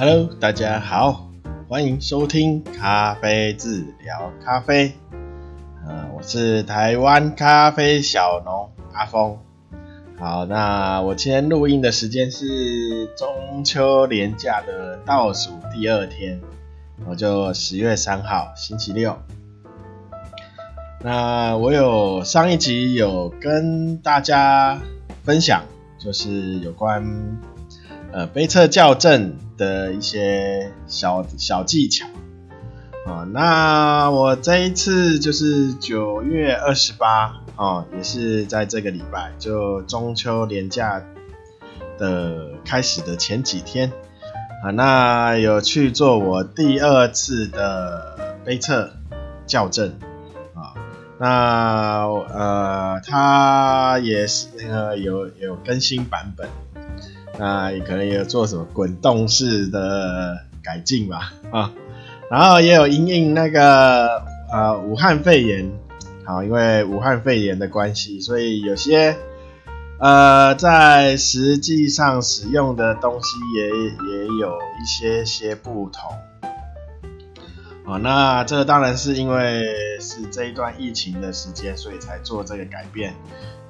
[0.00, 1.28] Hello，大家好，
[1.68, 4.94] 欢迎收听咖啡治疗咖啡。
[5.86, 9.36] 呃，我是台湾咖啡小农阿峰。
[10.18, 16.40] 好，那我今天录音的时间是中秋连假的倒数第二天，
[17.06, 19.18] 我就十月三号星期六。
[21.04, 24.80] 那我有上一集有跟大家
[25.24, 25.62] 分享，
[25.98, 27.04] 就是有关
[28.12, 32.06] 呃杯测校正的一些小小技巧
[33.06, 33.28] 啊。
[33.30, 41.04] 那我这一次就是九月二十八哦，也是在这个礼拜，就中秋连假
[41.98, 43.92] 的开始的前几天
[44.64, 48.90] 啊，那有去做我第二次的杯测
[49.46, 49.90] 校正
[50.54, 50.72] 啊。
[51.18, 56.48] 那呃，它也是那个有有更新版本，
[57.38, 61.72] 那也可能也有做什么滚动式的改进吧啊，
[62.30, 65.70] 然后也有因应那个呃武汉肺炎，
[66.24, 69.16] 好，因为武汉肺炎的关系，所以有些
[69.98, 76.10] 呃在实际上使用的东西也也有一些些不同。
[77.86, 79.64] 哦，那这当然是因为
[79.98, 83.14] 是这一段疫情的时间，所以才做这个改变。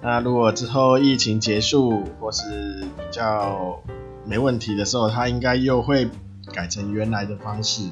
[0.03, 3.79] 那如果之后疫情结束或是比较
[4.25, 6.09] 没问题的时候，它应该又会
[6.55, 7.89] 改成原来的方式，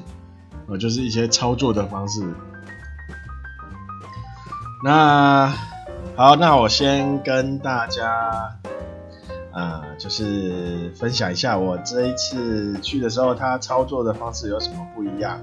[0.67, 2.23] 呃，就是一些操作的方式。
[4.83, 5.53] 那
[6.15, 8.55] 好，那我先跟大家，
[9.51, 15.39] 呃，就是分享一下我这一次去的时候，它操作的方式有什么不一样。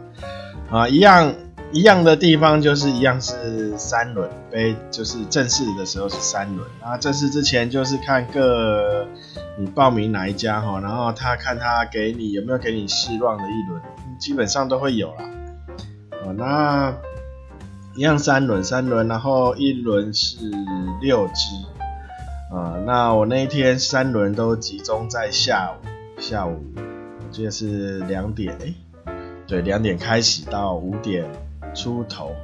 [0.70, 1.33] 啊，一样
[1.72, 6.67] 一样的地方就是一样是三轮杯，就是正式的时候是三轮。
[6.81, 9.07] 那正式之前就是看各
[9.58, 13.83] 你报名哪一家哈，然后他看他给你有没有给你试 run 的一轮，
[14.18, 15.24] 基本上都会有啦。
[16.24, 16.95] 哦，那
[17.95, 20.36] 一样三轮三轮，然后一轮是
[21.01, 22.55] 六支。
[22.55, 28.73] 啊，那我那一天三轮都集中在下午，下午我记得是两点哎。
[29.48, 31.24] 对，两点开始到五点
[31.77, 32.35] 出头，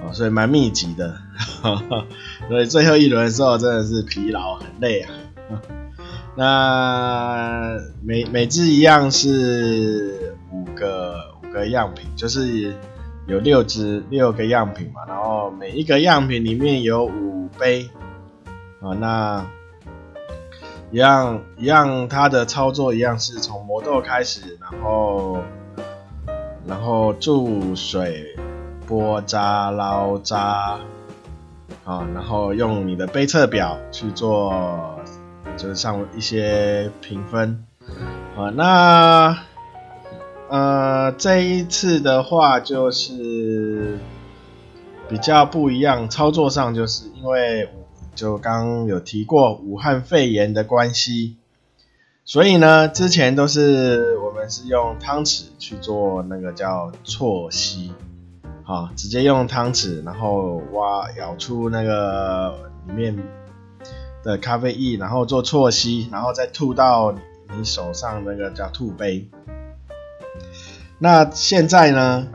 [0.00, 1.14] 哦，所以蛮密集的，
[1.60, 2.06] 呵呵，
[2.48, 5.10] 所以最后一轮的时候真的是疲劳很累啊。
[6.36, 12.72] 那每每只一样是五个五个样品，就是
[13.26, 17.90] 有六只六个样品嘛，然后每一个样品里面有五杯，
[18.80, 19.44] 啊，那
[20.92, 25.42] 一样一样，它的操作一样是从磨豆开始，然后。
[26.66, 28.36] 然后注水、
[28.90, 30.80] 拨渣、捞渣，
[31.84, 34.98] 啊，然后用你的杯测表去做，
[35.56, 37.64] 就是上一些评分，
[38.36, 39.38] 啊，那
[40.48, 44.00] 呃这一次的话就是
[45.08, 47.68] 比较不一样，操作上就是因为
[48.16, 51.36] 就刚有提过武汉肺炎的关系。
[52.24, 57.92] 所以呢，之前都是我们是用汤匙去做那个叫啜吸，
[58.70, 63.18] 啊，直接用汤匙，然后挖舀出那个里面
[64.22, 67.12] 的咖啡液，然后做错吸，然后再吐到
[67.56, 69.28] 你手上那个叫吐杯。
[71.00, 72.28] 那现在呢，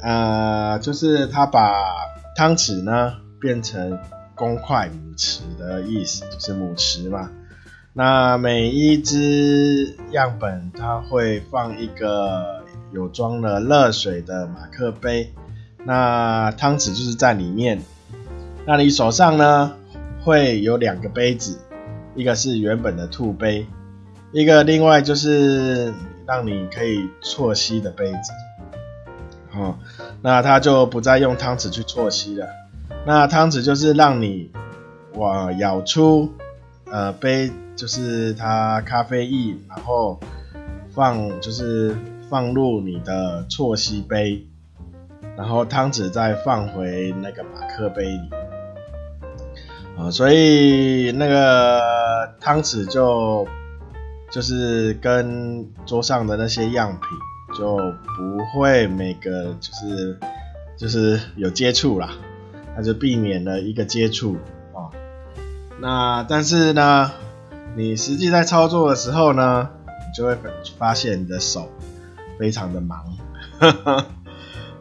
[0.00, 1.72] 呃，就是他把
[2.36, 3.98] 汤匙呢变成
[4.36, 7.28] 公筷母匙的意思，就是母匙嘛。
[7.92, 12.62] 那每一只样本，它会放一个
[12.92, 15.34] 有装了热水的马克杯，
[15.84, 17.80] 那汤匙就是在里面。
[18.66, 19.72] 那你手上呢，
[20.22, 21.58] 会有两个杯子，
[22.14, 23.66] 一个是原本的吐杯，
[24.32, 25.92] 一个另外就是
[26.26, 28.32] 让你可以啜吸的杯子。
[29.58, 29.76] 哦，
[30.22, 32.46] 那它就不再用汤匙去啜吸了。
[33.06, 34.50] 那汤匙就是让你
[35.14, 36.32] 我舀出
[36.90, 37.50] 呃杯。
[37.76, 40.20] 就是它咖啡液，然后
[40.92, 41.96] 放就是
[42.28, 44.46] 放入你的啜吸杯，
[45.40, 48.30] 然后汤匙再放回那个马克杯里，
[49.96, 51.80] 啊，所以那个
[52.38, 53.48] 汤匙就
[54.30, 57.78] 就是跟桌上的那些样品就
[58.18, 60.18] 不会每个就是
[60.76, 62.10] 就是有接触啦，
[62.76, 64.36] 那就避免了一个接触
[64.74, 64.92] 啊，
[65.80, 67.10] 那但是呢。
[67.76, 70.36] 你实际在操作的时候呢，你就会
[70.76, 71.70] 发现你的手
[72.36, 73.04] 非常的忙，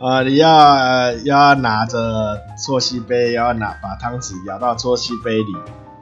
[0.02, 5.54] 啊，你要要拿着啜吸杯，要拿把汤匙舀到啜吸杯里，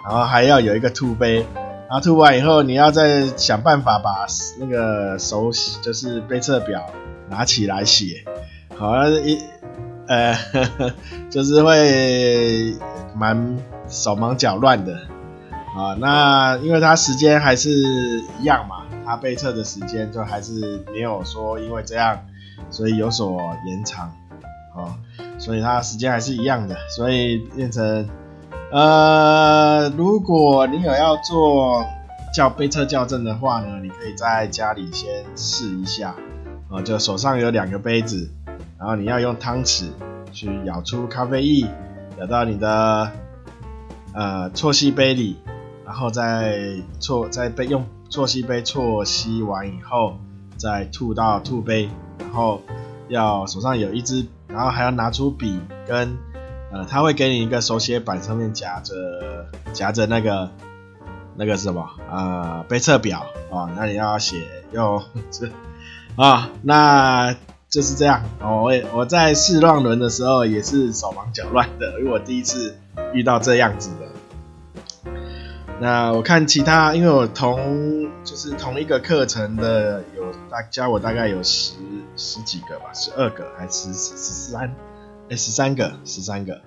[0.03, 1.37] 然后还要有一个吐杯，
[1.89, 4.27] 然后吐完以后，你要再想办法把
[4.59, 5.51] 那个手
[5.81, 6.85] 就是杯测表
[7.27, 8.23] 拿起来写，
[8.77, 9.41] 好像一
[10.07, 10.93] 呃呵呵
[11.31, 12.75] 就是会
[13.15, 13.57] 蛮
[13.89, 14.93] 手忙脚乱的
[15.75, 15.97] 啊。
[15.99, 17.71] 那因为它时间还是
[18.39, 22.19] 一样嘛，它杯测的时间就还是没有说因为这样
[22.69, 24.11] 所以有所延长
[24.75, 24.93] 哦，
[25.37, 28.07] 所以它时间还是一样的，所以变成。
[28.69, 31.85] 呃，如果你有要做
[32.35, 36.13] 叫杯测校正的话呢，你可以在家里先试一下，
[36.69, 38.29] 呃，就手上有两个杯子，
[38.77, 39.85] 然后你要用汤匙
[40.33, 41.65] 去舀出咖啡液，
[42.19, 43.09] 舀到你的
[44.13, 45.37] 呃错吸杯里，
[45.85, 50.17] 然后再错再杯用错吸杯错吸完以后，
[50.57, 52.61] 再吐到吐杯，然后
[53.07, 56.17] 要手上有一支，然后还要拿出笔跟。
[56.69, 58.93] 呃，他会给你一个手写板，上面夹着
[59.71, 60.51] 夹着那个
[61.37, 61.89] 那个什么？
[62.11, 64.35] 呃，杯测表啊，那你要写
[64.73, 65.47] 用这
[66.21, 67.33] 啊，那
[67.69, 68.21] 就是这样。
[68.41, 72.77] 我我在试乱轮的时候也是手忙脚乱的，因为我第一次
[73.13, 75.13] 遇到这样子的。
[75.79, 81.75] 那我看其他，因为我同就是同一个课程的有大教我大概有十
[82.17, 84.75] 十几个吧，十二个还是十十三？
[85.29, 86.61] 哎，十三个，十三个。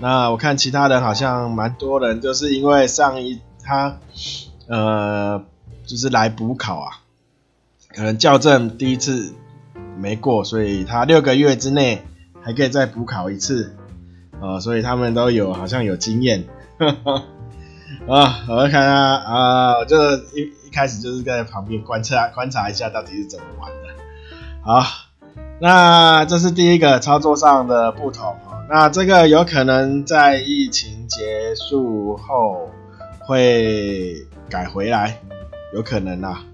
[0.00, 3.98] 那我看其他人好像蛮多人，就是因为上一他
[4.68, 5.44] 呃，
[5.86, 7.00] 就是来补考啊，
[7.94, 9.32] 可能校正第一次
[9.96, 12.02] 没过，所以他六个月之内
[12.42, 13.76] 还可以再补考一次，
[14.40, 16.44] 呃，所以他们都有好像有经验。
[18.08, 19.96] 啊，我看啊啊，我就
[20.34, 23.88] 一一开始就是在旁边观察观察一下到底是怎么玩的。
[24.62, 24.82] 好。
[25.62, 28.34] 那这是第一个操作上的不同，
[28.70, 32.70] 那这个有可能在疫情结束后
[33.18, 35.20] 会改回来，
[35.74, 36.44] 有可能啦。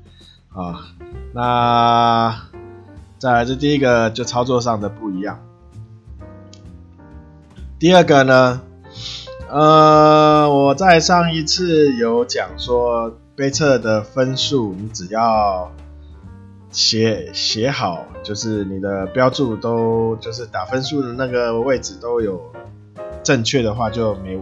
[0.53, 0.89] 啊，
[1.33, 2.37] 那
[3.17, 5.39] 再来这第一个就操作上的不一样。
[7.79, 8.61] 第二个呢，
[9.49, 15.71] 呃，我在上一次有讲说杯测的分数，你只要。
[16.77, 22.39] 写写好，就是你的标注都就是打分数的那个位置都有
[23.23, 24.39] 正确的话，就没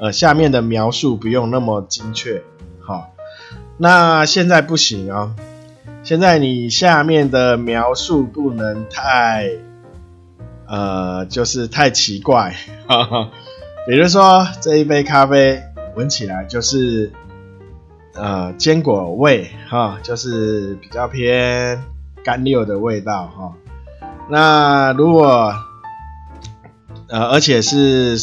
[0.00, 2.40] 呃下面的描述不用那么精确，
[2.78, 3.12] 好，
[3.78, 5.34] 那现在不行啊，
[6.04, 9.50] 现在你下面的描述不能太
[10.68, 12.54] 呃就是太奇怪，
[12.86, 13.30] 哈哈，
[13.88, 15.60] 比如说这一杯咖啡
[15.96, 17.10] 闻起来就是。
[18.16, 21.82] 呃，坚果味哈，就是比较偏
[22.24, 23.52] 干溜的味道哈。
[24.28, 25.52] 那如果
[27.08, 28.16] 呃，而且是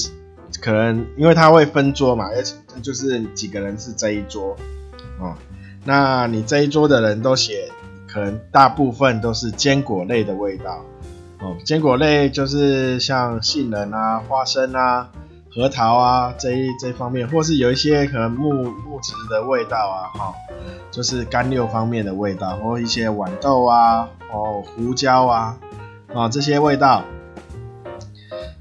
[0.60, 4.58] 可能因为它会分桌嘛，而且就是几个人是这一桌
[5.20, 5.36] 哦。
[5.86, 7.70] 那你这一桌的人都写，
[8.08, 10.84] 可能大部分都是坚果类的味道
[11.40, 11.56] 哦。
[11.64, 15.10] 坚果类就是像杏仁啊、花生啊。
[15.56, 20.34] 核桃啊，这一这方面，或是有一些可能木木质的味道啊，哈，
[20.90, 25.58] 就是干溜方面的味道，或一些豌豆啊，哦，胡椒啊，
[26.12, 27.04] 啊这些味道。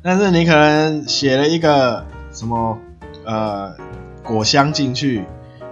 [0.02, 2.78] 但是你可能写了一个什么
[3.24, 3.74] 呃
[4.22, 5.24] 果香进去，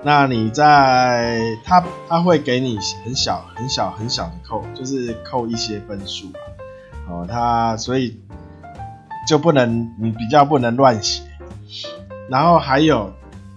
[0.02, 6.40] 那你在它它会给你很小很小很小的扣，就是扣一些分数啊，
[7.10, 8.18] 哦，它所以。
[9.30, 11.22] 就不能，你比较不能乱写。
[12.28, 13.12] 然后还有，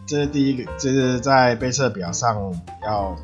[0.05, 2.53] 这是第一个，这是在杯测表上
[2.85, 3.15] 要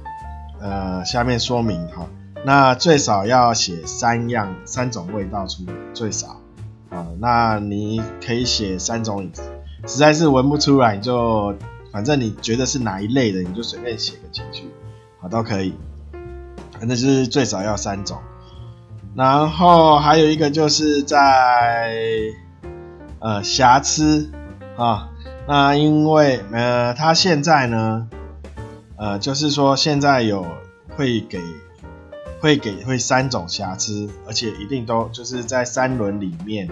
[0.60, 2.08] 呃下面说明哈。
[2.44, 5.64] 那最少要写三样三种味道出，
[5.94, 6.42] 最少
[6.90, 7.06] 啊。
[7.20, 9.30] 那你可以写三种，
[9.86, 11.54] 实在是闻不出来，你就
[11.92, 14.64] 反正你觉得是哪一类的，你就随便写个进去，
[15.22, 15.76] 好都可以。
[16.80, 18.18] 反正就是最少要三种。
[19.16, 21.94] 然后还有一个就是在
[23.20, 24.32] 呃瑕疵
[24.78, 25.10] 啊，
[25.48, 28.08] 那因为呃他现在呢
[28.98, 30.46] 呃就是说现在有
[30.96, 31.42] 会给
[32.40, 36.70] 会给会三种瑕疵，而且一定都就是在三轮里面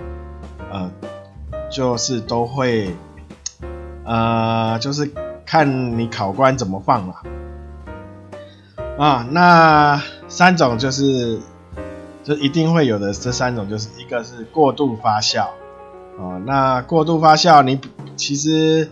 [0.72, 0.90] 呃
[1.70, 2.96] 就是都会
[4.06, 5.12] 呃就是
[5.46, 7.16] 看你考官怎么放了
[8.98, 11.42] 啊，那三种就是。
[12.28, 15.48] 就一定会有的这三种，就是一个是过度发酵，
[16.20, 17.80] 哦，那过度发酵你
[18.18, 18.92] 其实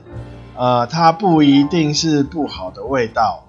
[0.56, 3.46] 呃它不一定是不好的味道，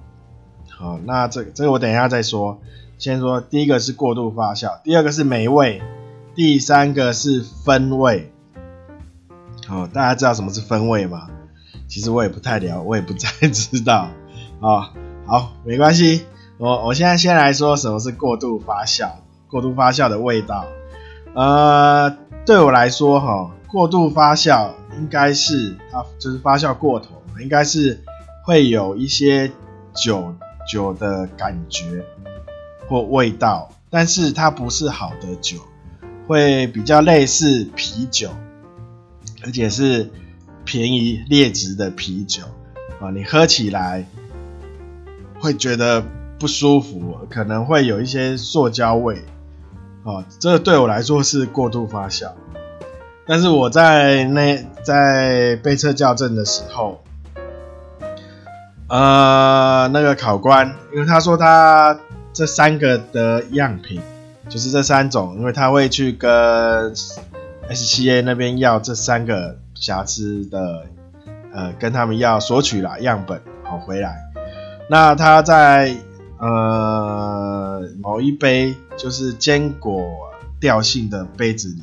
[0.77, 2.59] 好，那这这个我等一下再说，
[2.99, 5.81] 先说第一个是过度发酵，第二个是霉味，
[6.35, 8.33] 第三个是分味，
[9.69, 11.29] 好，大家知道什么是分味吗？
[11.87, 14.09] 其实我也不太了，我也不太知道，
[14.59, 14.89] 哦，
[15.27, 16.27] 好，没关系。
[16.59, 19.11] 我我现在先来说什么是过度发酵，
[19.49, 20.67] 过度发酵的味道。
[21.35, 22.11] 呃，
[22.45, 28.03] 对我来说哈，过度发酵应该是它就是发酵过头，应该是
[28.45, 29.51] 会有一些
[29.95, 30.35] 酒
[30.71, 32.05] 酒的感觉
[32.89, 35.59] 或味道，但是它不是好的酒，
[36.27, 38.31] 会比较类似啤酒，
[39.45, 40.11] 而且是
[40.65, 42.43] 便宜劣质的啤酒
[43.01, 44.07] 啊，你喝起来
[45.41, 46.05] 会觉得。
[46.39, 49.23] 不舒服，可能会有一些塑胶味，
[50.07, 52.31] 哦，这对我来说是过度发酵。
[53.27, 57.03] 但是我在那在被测校正的时候，
[58.89, 61.99] 呃，那个考官，因为他说他
[62.33, 64.01] 这三个的样品，
[64.49, 66.95] 就是这三种，因为他会去跟
[67.69, 70.85] SCA 那边要这三个瑕疵的，
[71.53, 74.17] 呃，跟他们要索取啦样本，好回来。
[74.89, 75.97] 那他在。
[76.39, 80.03] 呃，某一杯就是坚果
[80.61, 81.83] 调性的杯子里，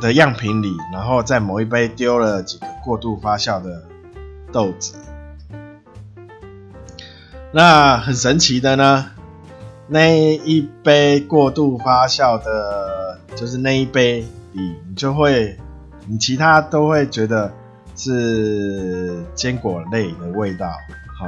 [0.00, 3.84] 的样品里，然后在某一杯丢了几个过度发酵的
[4.50, 4.94] 豆子。
[7.52, 9.10] 那很神奇的呢，
[9.86, 15.58] 那一杯过度发酵的，就是那一杯里，你就会，
[16.06, 17.52] 你其他都会觉得
[17.94, 20.68] 是坚果类的味道，
[21.18, 21.26] 好。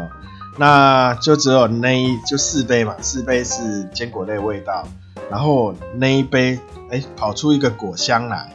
[0.57, 4.87] 那就只有那一就四杯嘛，四杯是坚果类味道，
[5.31, 6.59] 然后那一杯
[6.91, 8.53] 哎、跑出一个果香来，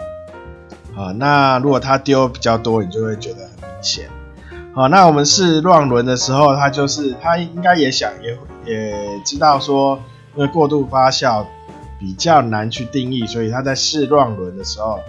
[0.95, 4.09] 啊，那如果它丢比较多，你就会觉得很明显。
[4.73, 9.99] 好，那我们试乱伦的时候，他就是他应该也想也也知道说，
[10.35, 11.45] 因为过度发酵
[11.99, 14.99] 比较难去定义，所以他在试乱伦的时候，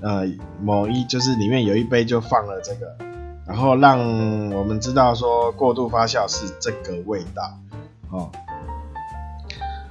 [0.00, 0.24] 呃，
[0.62, 3.09] 某一就是里面有一杯就放了这个。
[3.50, 3.98] 然后让
[4.52, 7.58] 我们知道说过度发酵是这个味道，
[8.10, 8.30] 哦，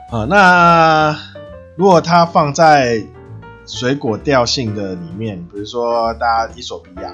[0.10, 1.14] 啊，那
[1.76, 3.04] 如果它放在
[3.66, 7.12] 水果调性的里面，比如说大家伊索比亚，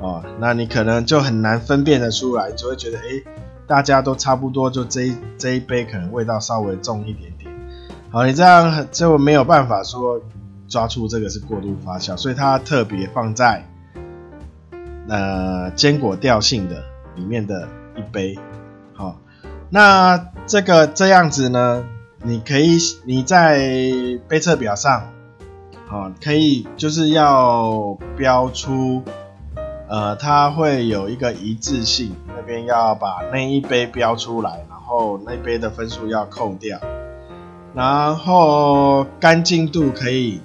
[0.00, 3.22] 哦，那你可能就很难分辨得出来，就会觉得哎，
[3.66, 7.52] 大家都差不多，就这这一杯可能味道稍微重一点点，
[8.10, 10.18] 好，你这样就没有办法说
[10.68, 13.62] 抓出这个是过度发酵，所以它特别放在。
[15.08, 16.84] 呃，坚果调性的
[17.16, 18.38] 里面的一杯，
[18.94, 19.18] 好，
[19.68, 21.84] 那这个这样子呢，
[22.22, 23.58] 你可以你在
[24.28, 25.08] 杯测表上，
[25.88, 29.02] 好，可以就是要标出，
[29.88, 36.78] 呃，它会有一个一致性，那边要把那一杯标出来，然后那杯的分数要扣掉，
[37.74, 40.40] 然后干净度可以，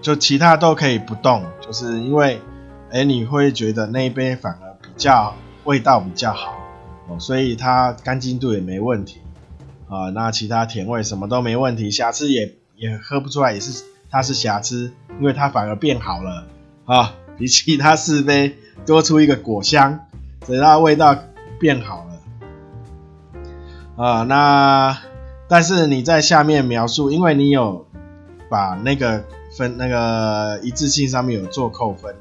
[0.00, 2.40] 就其他都可以不动，就是因为。
[2.96, 5.34] 哎，你会觉得那一杯反而比较
[5.64, 6.56] 味道比较好
[7.08, 9.20] 哦，所以它干净度也没问题
[9.86, 10.08] 啊。
[10.14, 16.46] 那其他甜味什么都没问题，瑕疵也也喝不出来，也是它是瑕疵，因为它反而变好了
[16.86, 20.06] 啊，比其他四杯多出一个果香，
[20.46, 21.14] 所以它味道
[21.60, 24.22] 变好了啊。
[24.22, 24.96] 那
[25.48, 27.86] 但是你在下面描述，因为你有
[28.48, 29.22] 把那个
[29.54, 32.14] 分那个一致性上面有做扣分。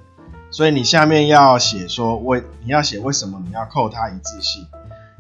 [0.55, 4.65] 所以你下面要写说为你要写为什么你要扣它一致性？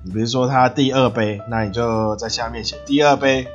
[0.01, 3.45] 你比如说它第二杯，那你就在下面写第二杯，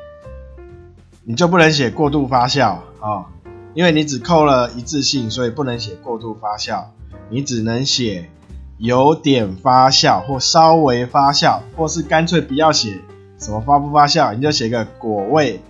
[1.24, 3.24] 你就不能写过度发酵啊、
[3.72, 6.84] 因为你只扣了一致性，所以不能写过度发酵，
[7.30, 8.28] 你只能写
[8.76, 13.00] 有点发酵或稍微发酵，或是干脆不要写
[13.38, 15.62] 什么发不发酵，你就写个果味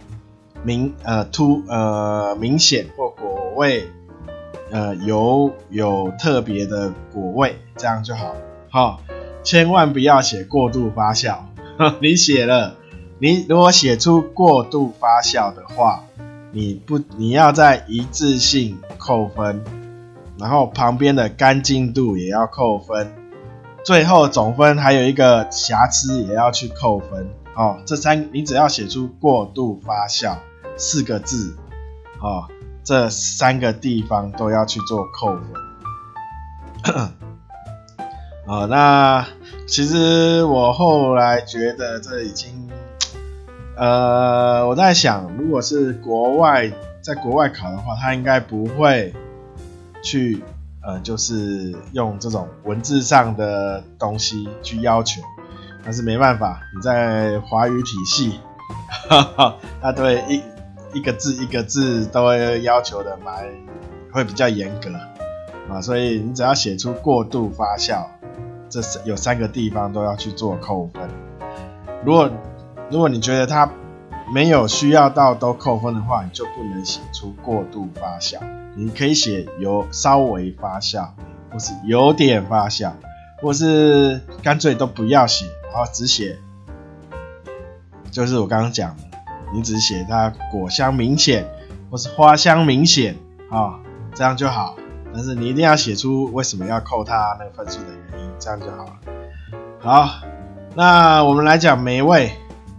[0.65, 3.89] 明呃突呃明显或果味。
[4.71, 8.35] 呃，有有特别的果味，这样就好。
[8.71, 9.01] 好，
[9.43, 11.39] 千万不要写过度发酵。
[12.01, 12.77] 你写了，
[13.19, 16.05] 你如果写出过度发酵的话，
[16.53, 19.65] 你不，你要在一致性扣分，
[20.39, 23.13] 然后旁边的干净度也要扣分，
[23.85, 27.29] 最后总分还有一个瑕疵也要去扣分。
[27.57, 30.37] 哦，这三你只要写出过度发酵
[30.77, 31.57] 四个字，
[32.21, 32.47] 哦。
[32.83, 37.03] 这三个地方都要去做扣分。
[38.47, 39.27] 啊， 那
[39.69, 42.69] 其实我后来觉得这已经，
[43.77, 46.73] 呃，我在想，如果是国外
[47.03, 49.15] 在国外考的话，他应该不会
[50.03, 50.43] 去，
[50.83, 55.21] 呃，就是用这种文字上的东西去要求。
[55.85, 58.41] 但是没办法，你在华语体系，
[59.09, 60.43] 哈哈，他对一。
[60.93, 63.45] 一个字一个字都要求的蛮，
[64.13, 64.91] 会比较严格
[65.73, 68.05] 啊，所以你只要写出过度发酵
[68.69, 71.03] 这有三个地方都要去做扣分。
[72.05, 72.31] 如果
[72.91, 73.71] 如果你觉得它
[74.33, 78.39] 没有需要到都扣分的话，你就不能写出过度发酵。
[78.77, 81.09] 你可以写有稍微发酵，
[81.53, 82.93] 或是有点发酵，
[83.43, 86.39] 或是干脆都不要写，然后只写，
[88.13, 89.03] 就是我刚刚讲的，
[89.53, 91.47] 你只写它果香明显，
[91.91, 93.17] 或是花香明显
[93.51, 93.79] 啊，
[94.15, 94.77] 这样就好。
[95.13, 98.93] 但是你一定要写出为什么要扣它那个分数的原因，这样就好了。
[99.81, 100.09] 好，
[100.75, 102.33] 那我们来讲霉味。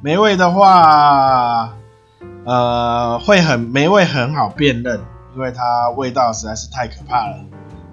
[0.03, 1.75] 霉味的话，
[2.43, 4.99] 呃，会很霉味很好辨认，
[5.35, 7.35] 因为它味道实在是太可怕了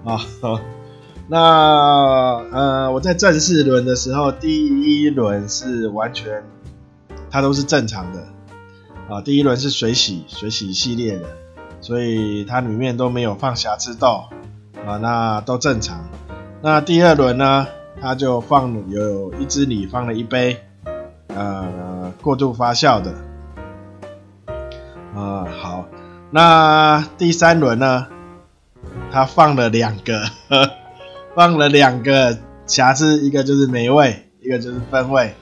[0.05, 0.19] 啊。
[1.31, 1.37] 那
[2.51, 6.43] 呃，我在正式轮的时候，第一轮是完全
[7.29, 8.23] 它都是正常的
[9.09, 11.25] 啊，第一轮是水洗水洗系列的，
[11.81, 14.25] 所以它里面都没有放瑕疵豆
[14.85, 16.07] 啊，那都正常。
[16.61, 17.67] 那第二轮呢，
[17.99, 20.57] 它就放有一支里放了一杯。
[21.27, 23.13] 呃，过度发酵的，
[25.15, 25.85] 呃，好，
[26.31, 28.07] 那第三轮呢？
[29.11, 30.23] 它放了两个，
[31.35, 35.35] 放了两个瑕疵，一个就是霉味，一个就是分味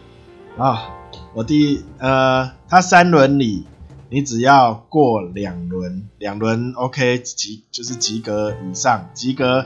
[0.57, 0.89] 啊。
[1.37, 3.63] 我第呃，他三轮里，
[4.09, 9.63] 你只要过两轮，两轮 OK 及就是及格以上，及格，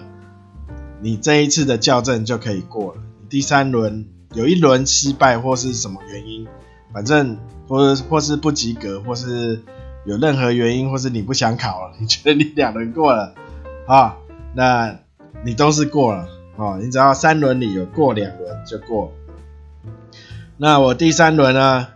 [1.00, 3.02] 你这一次的校正就可以过了。
[3.30, 4.06] 第三轮。
[4.34, 6.48] 有一轮失败或是什么原因，
[6.94, 7.38] 反正
[7.68, 9.62] 或或是不及格，或是
[10.06, 13.34] 有任何原因，或是你不想考了，你觉得你两轮过了
[13.88, 14.16] 啊，
[14.56, 14.98] 那
[15.46, 19.12] 你都是过了啊，你只要三轮里有过两轮就过。
[20.64, 21.88] 那我第三轮呢，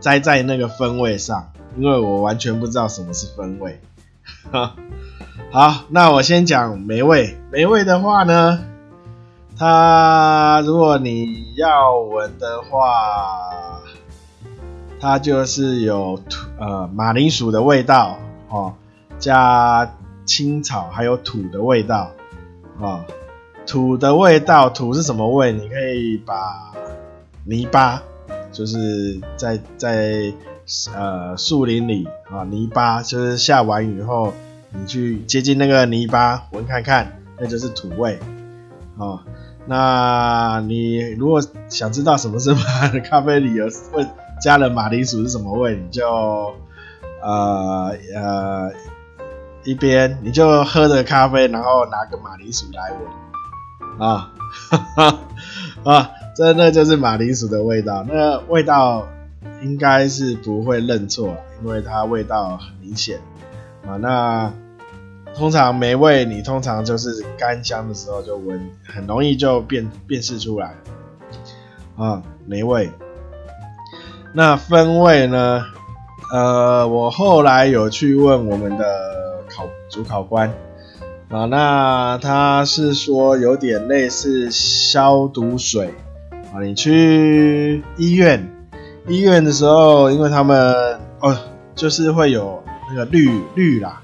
[0.00, 3.80] 栽在那个分味上，因为我完全不知道什么是分味。
[5.52, 8.58] 好，那我先讲霉味，霉味的话呢。
[9.56, 13.80] 它如果你要闻的话，
[14.98, 18.18] 它就是有土呃马铃薯的味道
[18.48, 18.74] 哦，
[19.20, 19.88] 加
[20.24, 22.10] 青草还有土的味道
[22.80, 23.04] 啊、哦，
[23.64, 25.52] 土的味道，土是什么味？
[25.52, 26.72] 你可以把
[27.46, 28.02] 泥巴，
[28.50, 30.32] 就是在在
[30.94, 34.34] 呃树林里啊、泥巴就是下完雨后，
[34.72, 38.18] 你去接近那个泥巴闻看看，那就是土味
[38.98, 39.22] 啊。
[39.68, 44.06] 那你如果想知道什么是马咖啡里有会
[44.40, 46.04] 加了马铃薯是什么味，你就
[47.22, 48.72] 呃呃
[49.64, 54.32] 一边你就喝着咖啡，然后拿个马铃薯来闻啊，
[54.70, 55.18] 哈 哈
[55.84, 59.08] 啊，真的就是马铃薯的味道，那味道
[59.62, 63.18] 应该是不会认错，因为它味道很明显
[63.86, 64.52] 啊，那。
[65.34, 70.74] 通常没味，你通常就是干香的时候就闻，很容易就辨辨识出来。
[71.94, 72.90] 啊，没味。
[74.32, 75.62] 那分味呢？
[76.32, 78.84] 呃，我后来有去问我们的
[79.46, 80.50] 考主考官
[81.28, 85.92] 啊，那他是说有点类似消毒水
[86.62, 88.50] 你去医院，
[89.08, 91.36] 医院的时候，因为他们哦，
[91.74, 94.02] 就是会有那个氯氯啦。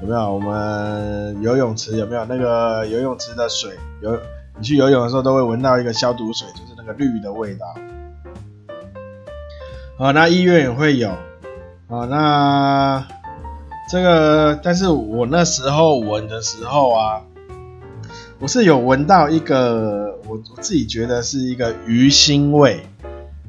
[0.00, 3.72] 有没有我们游泳池有没有那个游泳池的水？
[4.00, 4.16] 游
[4.56, 7.66] 你去游泳的时候都会闻到一个消毒水，就是那个氯的味道。
[9.98, 11.08] 啊，那医院也会有。
[11.88, 13.06] 啊，那
[13.90, 17.22] 这个，但是我那时候闻的时候啊，
[18.38, 22.82] 我是有闻到一个，我我自己觉得是一个鱼腥味，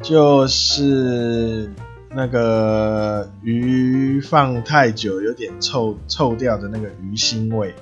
[0.01, 1.69] 就是。
[2.11, 7.75] 那个鱼放太久有点臭臭掉的那个鱼腥味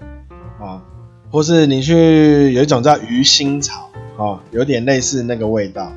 [0.60, 0.84] 啊，
[1.32, 5.94] 或是你去有一种叫鱼腥草啊，有点类似那个味道，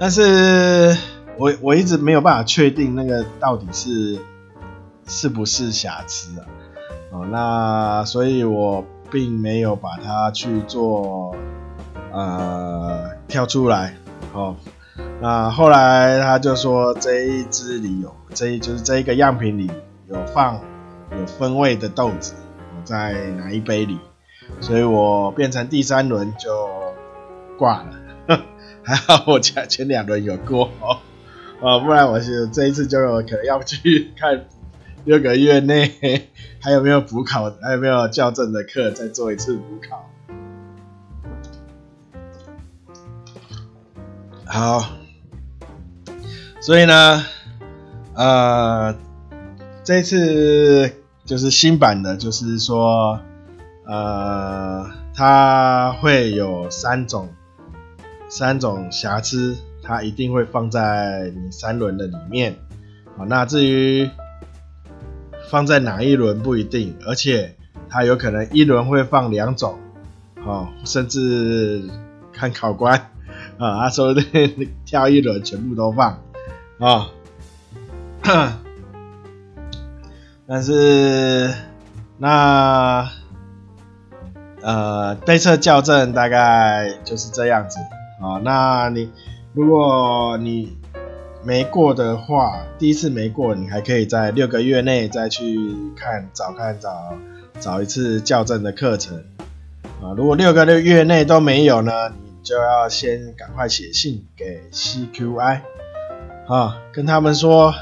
[0.00, 0.96] 但是
[1.36, 4.18] 我我一直没有办法确定那个到底是
[5.06, 6.46] 是不是瑕疵啊，
[7.10, 11.34] 哦，那所以我并没有把它去做
[12.12, 13.94] 呃挑出来，
[14.32, 14.56] 哦。
[15.20, 19.70] 那后来他就说，这一支里有这一就是这一个样品里
[20.08, 20.60] 有放
[21.18, 22.34] 有分味的豆子，
[22.76, 23.98] 我在哪一杯里，
[24.60, 26.68] 所以我变成第三轮就
[27.58, 27.82] 挂
[28.28, 28.40] 了，
[28.84, 30.70] 还好我前前两轮有过
[31.60, 34.44] 哦，不然我是这一次就可能要去看
[35.06, 35.90] 六个月内
[36.60, 40.10] 还有没有补考，还有没有校正的课，再做一次补考。
[44.44, 44.90] 好。
[46.60, 47.24] 所以呢，
[48.14, 48.96] 呃，
[49.84, 50.90] 这次
[51.24, 53.20] 就是新版的，就是说，
[53.84, 57.28] 呃，它会有三种
[58.28, 62.56] 三种瑕疵，它一定会放在你三轮的里面。
[63.16, 64.10] 好，那至于
[65.48, 67.54] 放在哪一轮不一定，而且
[67.88, 69.78] 它有可能一轮会放两种，
[70.44, 71.82] 哦，甚至
[72.32, 72.98] 看考官
[73.58, 74.22] 啊，他说的
[74.84, 76.22] 挑一轮全部都放
[76.78, 77.08] 啊。
[80.48, 81.52] 但是
[82.18, 83.08] 那
[84.62, 87.78] 呃，杯测校正大概就是这样子
[88.20, 88.40] 啊。
[88.44, 89.10] 那你
[89.52, 90.76] 如果你
[91.46, 95.56] 没过的话，第一次没过，你还可以在六个月内再去
[95.94, 97.14] 看找看找
[97.60, 99.22] 找一次校正的课程
[100.02, 100.10] 啊。
[100.16, 105.60] 如果六个月内都没有呢，你就要先赶快写信给 CQI
[106.48, 107.72] 啊，跟他们说，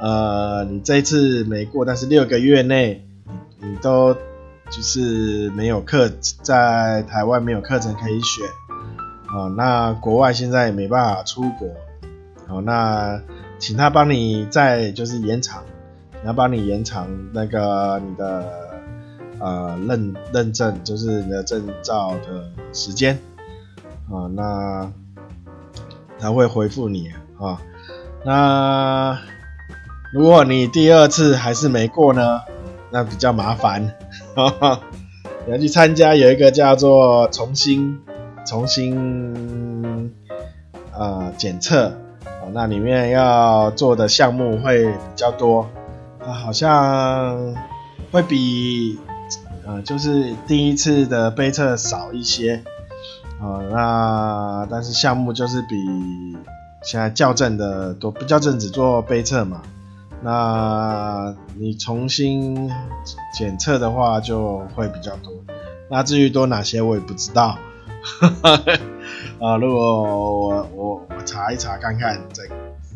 [0.00, 3.04] 呃，你这一次没过，但是六个月内
[3.60, 8.46] 你，你都就是没有课，在台湾没有课程可以选
[9.26, 9.52] 啊。
[9.58, 11.68] 那国外现在也没办法出国。
[12.46, 13.20] 好，那
[13.58, 15.62] 请他帮你再就是延长，
[16.22, 18.70] 然后帮你延长那个你的
[19.38, 23.18] 呃认认证，就是你的证照的时间
[24.10, 24.28] 啊。
[24.34, 24.92] 那
[26.18, 27.60] 他会回复你啊。
[28.24, 29.18] 那
[30.12, 32.42] 如果你第二次还是没过呢，
[32.90, 33.94] 那比较麻烦，
[35.46, 38.00] 你要去参加有一个叫做重新
[38.46, 40.12] 重新
[40.92, 41.92] 呃检测。
[42.54, 45.68] 那里面要做的项目会比较多，
[46.24, 47.52] 啊，好像
[48.12, 48.96] 会比
[49.66, 52.62] 呃，就是第一次的杯测少一些，
[53.40, 55.74] 啊，那但是项目就是比
[56.84, 59.60] 现在校正的多，不校正只做杯测嘛，
[60.22, 62.70] 那你重新
[63.36, 65.32] 检测的话就会比较多，
[65.90, 67.58] 那至于多哪些我也不知道。
[68.20, 68.62] 哈 哈
[69.40, 72.44] 啊，如果我我我查一查看看，再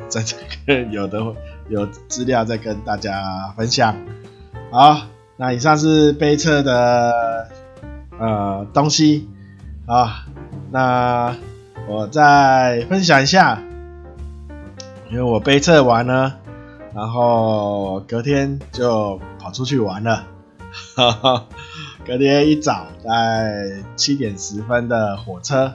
[0.08, 1.20] 再这个 有的
[1.68, 3.94] 有资料再跟大家分享。
[4.70, 5.02] 好，
[5.36, 7.48] 那以上是杯测的
[8.18, 9.28] 呃东西
[9.86, 10.26] 啊，
[10.70, 11.36] 那
[11.88, 13.62] 我再分享一下，
[15.10, 16.36] 因为我杯测完了，
[16.94, 20.24] 然后隔天就跑出去玩了。
[20.96, 21.46] 哈哈。
[22.06, 25.74] 隔天一早在七点十分的火车，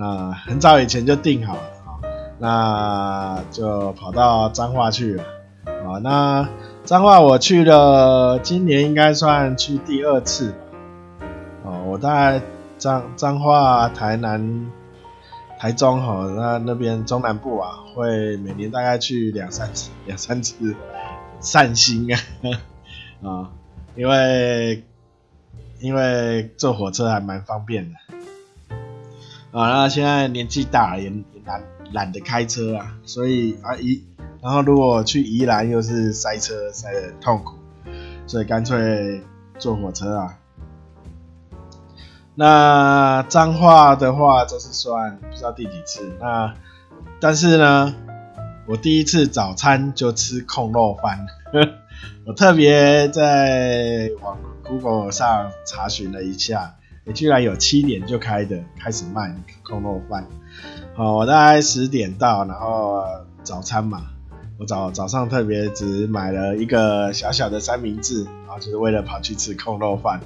[0.00, 2.00] 那很早以前就订好了啊，
[2.38, 5.24] 那就跑到彰化去了
[5.66, 5.98] 啊。
[6.02, 6.48] 那
[6.86, 10.56] 彰化我去了，今年应该算去第二次吧。
[11.64, 12.40] 哦，我大概
[12.78, 14.70] 彰彰化、台南、
[15.58, 20.74] 台中哈，那那边中南部啊，会每年大概去两三次，两三次
[21.40, 22.18] 散心啊
[23.22, 23.50] 啊，
[23.94, 24.82] 因为。
[25.82, 27.96] 因为坐火车还蛮方便的，
[29.52, 34.04] 啊，那现在年纪大了也也懒懒得开车啊，所以啊宜，
[34.40, 37.56] 然后如果去宜兰又是塞车塞得很痛苦，
[38.26, 39.22] 所以干脆
[39.58, 40.38] 坐火车啊。
[42.34, 46.54] 那脏话的话，这是算不知道第几次，那
[47.20, 47.94] 但是呢，
[48.66, 51.26] 我第一次早餐就吃空肉饭，
[52.24, 54.38] 我特别在网。
[54.62, 60.26] Google 上查询了一下，也居然有七点就开的，开始卖空肉饭。
[60.94, 63.02] 好，我大概十点到，然后
[63.42, 64.02] 早餐嘛，
[64.58, 70.20] 我早早上特别只买了一个小小的三明治，然后就是为了跑去吃空肉饭。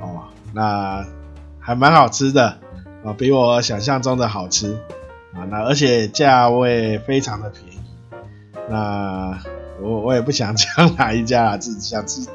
[0.00, 1.04] 哦，那
[1.58, 2.58] 还蛮好吃的，
[3.02, 4.74] 哦，比我想象中的好吃
[5.34, 7.78] 啊，那而且价位非常的便宜。
[8.68, 9.38] 那
[9.80, 12.28] 我我也不想 讲哪一家啊，自己想吃。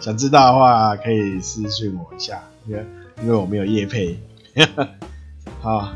[0.00, 2.86] 想知道的话，可以私讯我一下，因为
[3.22, 4.18] 因为我没有夜配。
[5.60, 5.88] 好，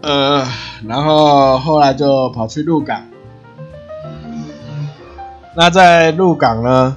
[0.00, 0.46] 呃，
[0.86, 3.06] 然后后来就跑去鹿港。
[5.54, 6.96] 那在鹿港呢，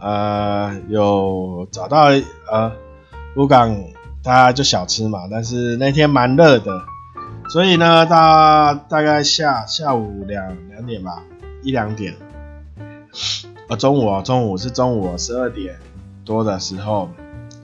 [0.00, 2.08] 呃，有找到
[2.50, 2.72] 呃，
[3.34, 3.72] 鹿港
[4.22, 6.82] 大家就小吃嘛，但是那天蛮热的，
[7.48, 11.22] 所以呢，大大概下下午两两点吧，
[11.62, 12.14] 一两点。
[13.78, 15.76] 中午啊，中午是中午十二点
[16.24, 17.08] 多的时候，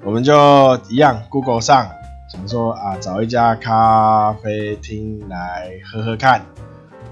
[0.05, 1.91] 我们就一样，Google 上
[2.33, 6.43] 想说啊，找一家咖啡厅来喝喝看，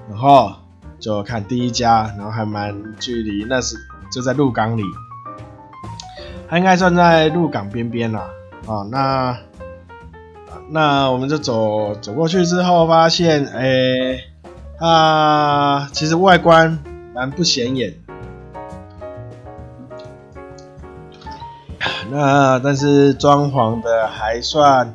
[0.09, 0.53] 然后
[0.99, 3.77] 就看第一家，然后还蛮距离，那是
[4.13, 4.83] 就在鹿港里，
[6.49, 8.29] 它应该算在鹿港边边啦。
[8.67, 9.37] 啊，那
[10.71, 14.21] 那我们就走走过去之后，发现哎，
[14.79, 16.79] 啊，其实外观
[17.15, 17.95] 蛮不显眼。
[22.19, 24.95] 啊但是装潢的还算，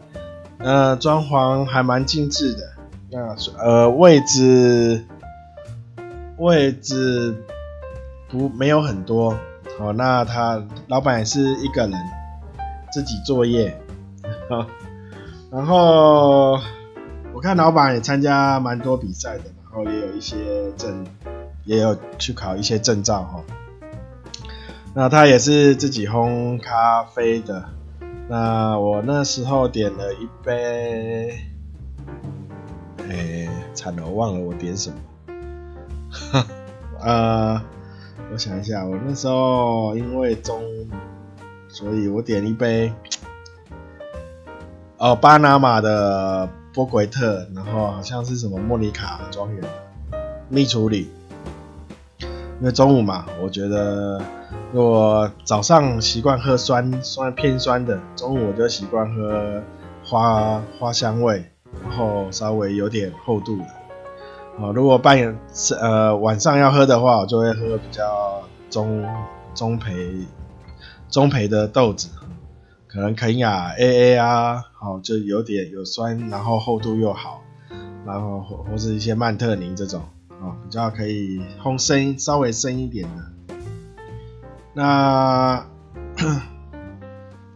[0.60, 2.60] 呃，装潢还蛮精致的。
[3.12, 5.06] 那呃位置
[6.38, 7.36] 位置
[8.30, 9.36] 不没有很多，
[9.80, 11.94] 哦，那他老板也是一个人
[12.92, 13.78] 自己作业，
[14.50, 14.66] 好，
[15.52, 16.60] 然后
[17.34, 21.06] 我看老板也参加蛮多比赛的，然后也有一些证，
[21.66, 23.42] 也有去考一些证照哈。
[24.94, 27.64] 那他也是自己烘咖啡的，
[28.28, 31.34] 那我那时候点了一杯。
[33.10, 34.96] 哎，惨了，我忘了我点什么。
[36.10, 36.46] 哈
[37.00, 37.62] 呃，
[38.34, 40.62] 我想一下，我那时候因为中，
[41.70, 42.92] 所以我点一杯
[44.98, 49.64] 哦，巴拿马的波贵特，然后好像是什么莫妮卡庄园
[50.50, 51.10] 蜜处理。
[52.62, 54.22] 因为中午嘛，我觉得
[54.72, 59.62] 如果早上习惯喝酸酸偏酸的，中午我就习惯喝
[60.06, 61.44] 花花香味。
[61.82, 63.64] 然后稍微有点厚度的，
[64.60, 65.34] 啊，如果半夜
[65.80, 69.08] 呃晚上要喝的话，我就会喝比较中
[69.56, 70.28] 中培
[71.10, 72.10] 中培的豆子，
[72.88, 77.42] 可能肯亚 AA 啊，好就有点有酸，然后厚度又好，
[78.06, 80.02] 然后或或是一些曼特宁这种
[80.42, 83.56] 啊，比较可以烘深稍微深一点的。
[84.74, 85.66] 那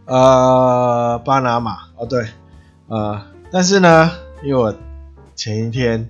[0.06, 2.28] 呃巴拿马哦对，
[2.88, 3.22] 呃。
[3.52, 4.12] 但是呢，
[4.44, 4.76] 因为我
[5.34, 6.10] 前一天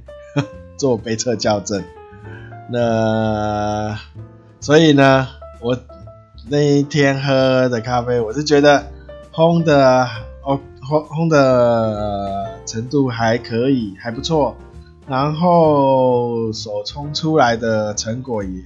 [0.78, 1.84] 做杯测校正，
[2.70, 3.98] 那
[4.60, 5.28] 所以呢，
[5.62, 5.78] 我
[6.50, 8.88] 那一天喝的咖啡，我是觉得
[9.32, 10.08] 烘的
[10.44, 14.56] 哦，烘烘的程度还可以，还不错。
[15.08, 18.62] 然后手冲出来的成果也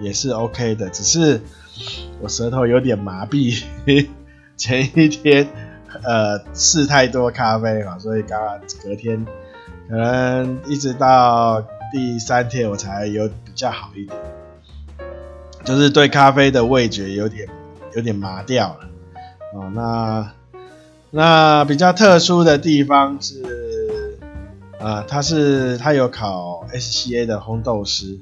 [0.00, 1.40] 也是 OK 的，只是
[2.20, 3.64] 我舌头有点麻痹，
[4.56, 5.48] 前一天。
[6.02, 9.24] 呃，试太多咖啡嘛，所以刚刚隔天
[9.88, 14.18] 可能一直到第三天我才有比较好一点，
[15.62, 17.48] 就是对咖啡的味觉有点
[17.94, 18.88] 有点麻掉了。
[19.54, 20.32] 哦，那
[21.12, 23.63] 那比较特殊的地方是，
[24.84, 28.18] 呃，他是他有考 SCA 的烘豆师，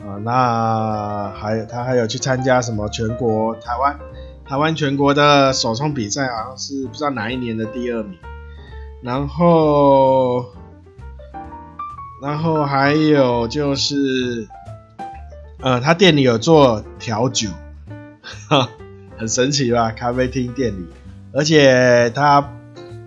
[0.00, 3.96] 啊，那还有他还有去参加什么全国台湾。
[4.44, 8.18] 台湾全国的手冲比赛好像是不知道哪一年的第二名，
[9.02, 10.46] 然后，
[12.20, 14.48] 然后还有就是，
[15.60, 17.48] 呃，他店里有做调酒，
[18.50, 18.68] 哈，
[19.16, 19.92] 很神奇吧？
[19.92, 20.88] 咖啡厅店里，
[21.32, 22.52] 而且他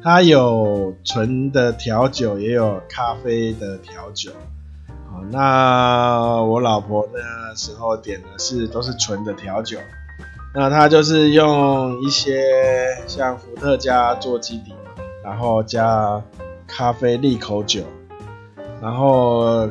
[0.10, 4.32] 它有纯的调酒，也有咖啡的调酒，
[5.12, 9.78] 好，那我老婆那时候点的是都是纯的调酒。
[10.56, 12.42] 那它就是用一些
[13.06, 14.74] 像伏特加做基底，
[15.26, 16.24] 然后加
[16.66, 17.84] 咖啡利口酒，
[18.82, 19.70] 然后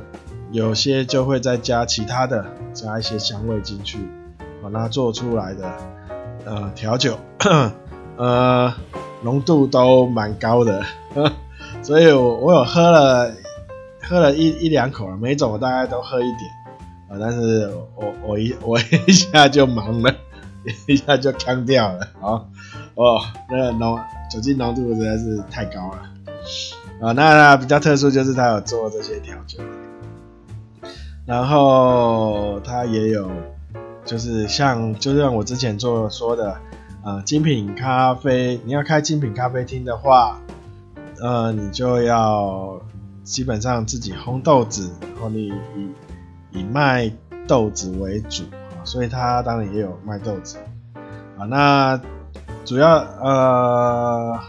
[0.53, 2.44] 有些就会再加其他的，
[2.75, 4.07] 加一些香味进去，
[4.62, 5.72] 把它做出来的
[6.44, 7.18] 呃调酒，
[8.18, 8.75] 呃
[9.26, 10.84] 浓度都蛮高的，
[11.82, 13.34] 所以我我有喝了
[14.00, 16.42] 喝了一一两口了，每种我大概都喝一点。
[17.08, 20.14] 啊，但是我我一 我一下就忙了。
[20.86, 22.44] 一下就呛掉了，哦
[22.96, 25.98] 哦，那个浓酒精浓度实在是太高了，
[27.00, 29.58] 啊，那那比较特殊就是他有做这些调酒，
[31.24, 33.30] 然后他也有
[34.04, 36.56] 就是像就像我之前做说的，
[37.07, 40.40] 呃，精品咖啡，你要开精品咖啡厅的话，
[41.23, 42.81] 呃，你就要
[43.23, 45.88] 基本上自己烘豆子，然后你以
[46.51, 47.09] 以卖
[47.47, 48.83] 豆子为主啊。
[48.83, 50.59] 所以他当然也有卖豆子
[51.38, 52.01] 啊，那
[52.64, 54.40] 主要呃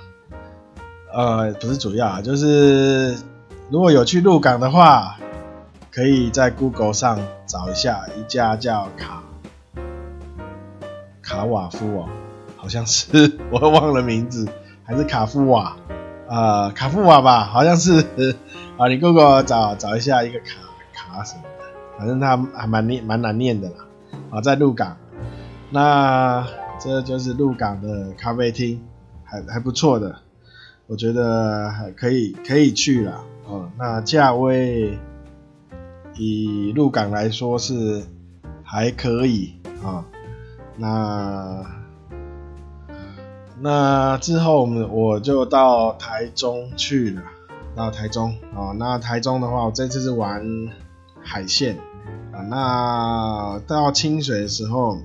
[1.14, 3.16] 呃不是主要啊，就是
[3.70, 5.18] 如果有去鹿港的话，
[5.92, 9.22] 可以在 Google 上找一下一家叫卡
[11.22, 12.10] 卡瓦夫哦，
[12.68, 13.08] 好像是
[13.50, 14.46] 我忘了名字，
[14.84, 15.78] 还是卡夫瓦
[16.28, 18.06] 啊、卡夫瓦吧，好像是
[18.78, 20.56] 啊，你给我找找一下一个卡
[20.94, 21.66] 卡什么的，
[21.98, 23.76] 反正他还蛮念蛮难念的啦。
[24.32, 24.98] 啊，在鹿港，
[25.72, 26.46] 那
[26.78, 28.82] 这就是鹿港的咖啡厅，
[29.24, 30.18] 还还不错的，
[30.88, 33.72] 我觉得还可以可以去了哦。
[33.78, 35.00] 那价位
[36.18, 38.04] 以鹿港来说是
[38.62, 40.04] 还可以啊。
[40.76, 41.66] 那
[43.60, 47.24] 那之后我们我就到台中去了，
[47.76, 48.76] 到台中哦。
[48.78, 50.46] 那台中的话，我这次是玩
[51.22, 51.76] 海线
[52.32, 52.42] 啊。
[52.50, 54.98] 那到清水的时候，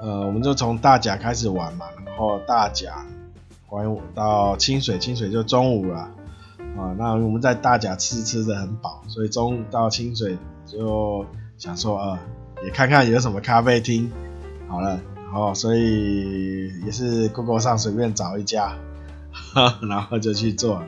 [0.00, 3.04] 呃，我们就从大甲开始玩嘛，然后大甲
[3.70, 5.98] 玩到清水，清水就中午了
[6.78, 6.94] 啊。
[6.96, 11.26] 那我们在大甲吃吃的很饱，所以中午到清水就
[11.58, 12.18] 想说，呃，
[12.64, 14.08] 也看看有什么咖啡厅。
[14.68, 14.98] 好了，
[15.34, 18.74] 哦所以也是 Google 上随便找一家，
[19.88, 20.86] 然后就去做了。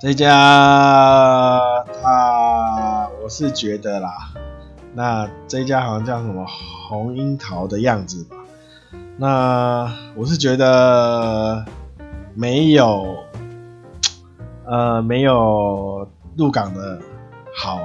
[0.00, 1.60] 这家
[2.02, 4.10] 他，我是觉得啦。
[4.94, 8.36] 那这家好像叫什么红樱桃的样子吧？
[9.16, 11.64] 那我是觉得
[12.34, 13.16] 没有，
[14.66, 16.98] 呃，没有鹿港的
[17.56, 17.80] 好，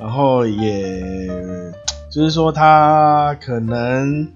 [0.00, 1.00] 然后也
[2.14, 4.28] 就是说他可能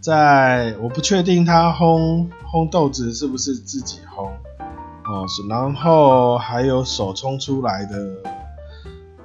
[0.00, 4.30] 在，我不确定他烘烘豆子是不是自己烘
[5.04, 8.16] 哦，是然后还有手冲出来的。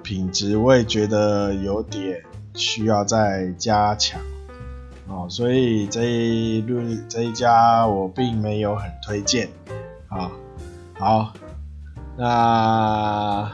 [0.04, 2.22] 品质我也觉得有点
[2.54, 4.22] 需要再加强
[5.08, 6.80] 哦，所以这一路
[7.10, 9.50] 这一家我并没有很推荐
[10.10, 10.30] 啊。
[11.00, 11.34] 好，
[12.18, 13.50] 那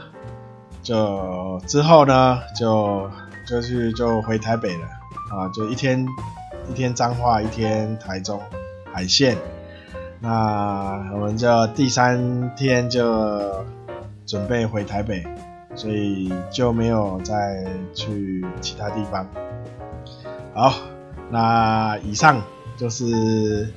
[0.82, 3.08] 就之后呢，就
[3.52, 4.86] 就去就回台北了
[5.30, 6.06] 啊，就一天
[6.70, 8.40] 一天彰化，一天台中
[8.90, 9.36] 海线。
[10.20, 13.64] 那我们就第三天就
[14.24, 15.22] 准备回台北。
[15.74, 19.26] 所以就没有再去其他地方。
[20.52, 20.74] 好，
[21.30, 22.42] 那以上
[22.76, 23.72] 就是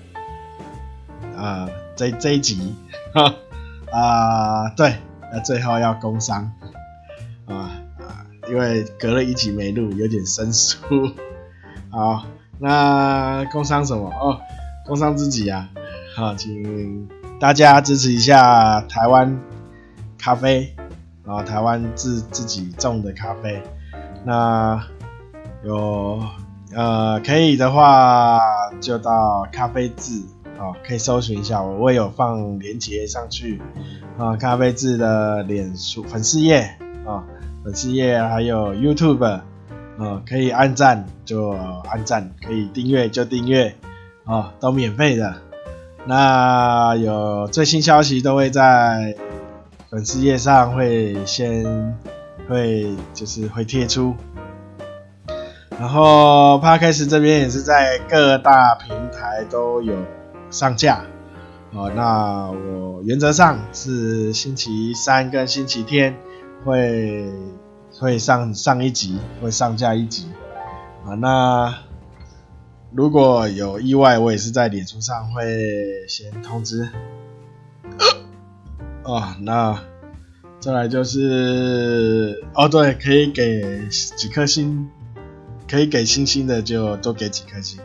[1.37, 2.75] 啊、这这一集
[3.93, 4.95] 啊、对，
[5.31, 6.51] 那最后要工商
[7.47, 7.71] 啊，
[8.49, 10.77] 因为隔了一集没录，有点生疏。
[11.89, 12.25] 好，
[12.59, 14.09] 那工商什么？
[14.09, 14.39] 哦，
[14.85, 15.69] 工商自己啊，
[16.15, 17.07] 好，请
[17.39, 19.39] 大家支持一下台湾
[20.17, 20.73] 咖啡。
[21.27, 23.59] 啊，台湾自自己种的咖啡，
[24.23, 24.79] 那
[25.63, 26.23] 有
[26.71, 28.39] 呃可以的话
[28.79, 30.21] 就到咖啡志
[30.59, 33.59] 啊，可以搜寻一下，我我有放链接上去
[34.19, 36.77] 啊，咖啡志的脸书粉丝页
[37.07, 37.23] 啊，
[37.65, 39.41] 粉丝页还有 YouTube
[39.97, 41.49] 呃，可以按赞就
[41.89, 43.75] 按赞，可以订阅就订阅
[44.23, 45.35] 啊，都免费的。
[46.05, 49.15] 那有最新消息都会在。
[49.87, 51.95] 粉丝页上会先
[52.49, 54.13] 会就是会贴出，
[55.79, 59.95] 然后 Podcast 这边也是在各大平台都有
[60.49, 61.05] 上架，
[61.71, 66.17] 哦，那我原则上是星期三跟星期天
[66.65, 67.31] 会
[67.91, 70.27] 会上上一集，会上架一集，
[71.05, 71.73] 啊，那
[72.91, 75.43] 如果有意外，我也是在脸书上会
[76.07, 76.89] 先通知。
[79.03, 79.79] 哦， 那
[80.59, 84.89] 再来就是哦，对，可以给几颗星，
[85.69, 87.79] 可以给星星的就多给几颗星。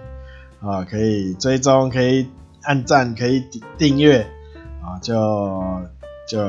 [0.61, 2.29] 啊，可以追踪，可以
[2.62, 3.45] 按赞，可以
[3.77, 4.27] 订阅。
[4.83, 5.83] 啊，就
[6.27, 6.40] 就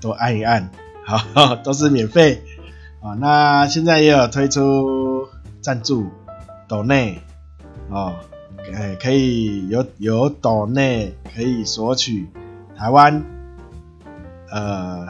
[0.00, 0.70] 多按一按，
[1.04, 2.42] 好，都是免费
[3.00, 3.14] 啊。
[3.14, 5.28] 那现在也有推出
[5.60, 6.06] 赞助
[6.66, 7.20] 岛内
[7.90, 8.14] 哦，
[8.74, 12.28] 哎，可以有有岛内可以索取
[12.76, 13.22] 台湾。
[14.50, 15.08] 呃，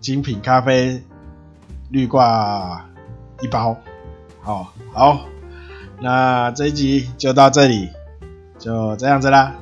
[0.00, 1.02] 精品咖啡
[1.88, 2.84] 绿挂
[3.40, 3.74] 一包，
[4.42, 5.26] 好，好，
[6.02, 7.88] 那这一集就到这里，
[8.58, 9.54] 就这样子啦。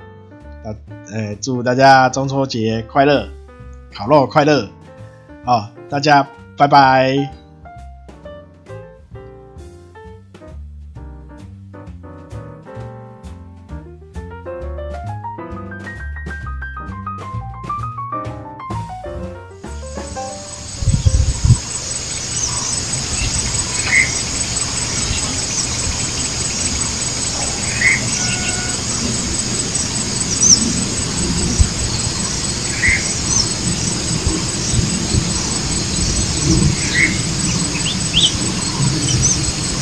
[1.13, 3.29] 呃，祝大家中秋节快乐，
[3.95, 4.69] 烤肉快乐，
[5.45, 6.27] 好，大家
[6.57, 7.42] 拜拜。